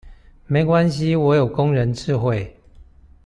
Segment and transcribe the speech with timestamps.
[0.47, 2.59] 沒關係我有工人智慧